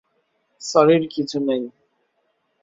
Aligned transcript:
সরির 0.61 1.03
কিছু 1.13 1.37
নেই! 1.47 1.63